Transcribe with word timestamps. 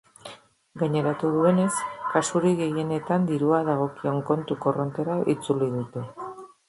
Gaineratu 0.83 1.29
duenez, 1.33 1.67
kasurik 2.13 2.57
gehienetan 2.61 3.27
dirua 3.33 3.59
dagokion 3.69 4.25
kontu 4.31 4.59
korrontera 4.65 5.19
itzuli 5.35 5.69
dute. 5.77 6.09